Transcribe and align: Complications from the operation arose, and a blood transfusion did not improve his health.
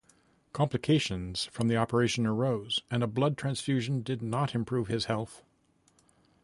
Complications 0.51 1.45
from 1.45 1.67
the 1.67 1.77
operation 1.77 2.25
arose, 2.25 2.79
and 2.89 3.03
a 3.03 3.07
blood 3.07 3.37
transfusion 3.37 4.01
did 4.01 4.23
not 4.23 4.55
improve 4.55 4.87
his 4.87 5.05
health. 5.05 5.43